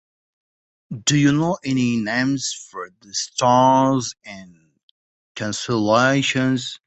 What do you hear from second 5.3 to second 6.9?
constellations?